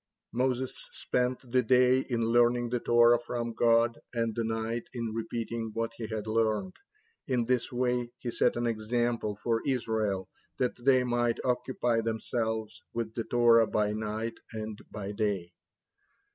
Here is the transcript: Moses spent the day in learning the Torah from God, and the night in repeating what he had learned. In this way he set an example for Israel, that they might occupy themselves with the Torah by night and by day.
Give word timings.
Moses 0.33 0.73
spent 0.89 1.41
the 1.51 1.61
day 1.61 1.99
in 1.99 2.25
learning 2.25 2.69
the 2.69 2.79
Torah 2.79 3.19
from 3.19 3.53
God, 3.53 3.99
and 4.15 4.33
the 4.33 4.43
night 4.43 4.87
in 4.93 5.13
repeating 5.13 5.69
what 5.75 5.91
he 5.97 6.07
had 6.07 6.25
learned. 6.25 6.73
In 7.27 7.45
this 7.45 7.71
way 7.71 8.11
he 8.17 8.31
set 8.31 8.55
an 8.55 8.65
example 8.65 9.35
for 9.35 9.61
Israel, 9.63 10.27
that 10.57 10.73
they 10.83 11.03
might 11.03 11.37
occupy 11.45 12.01
themselves 12.01 12.81
with 12.95 13.13
the 13.13 13.25
Torah 13.25 13.67
by 13.67 13.91
night 13.91 14.39
and 14.51 14.79
by 14.89 15.11
day. 15.11 15.51